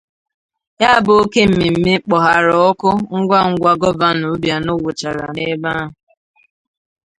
[0.79, 5.89] Ya bụ oke mmemme kpòghààrà ọkụ ngwangwa Gọvanọ Obianọ wụchara n'ebe ahụ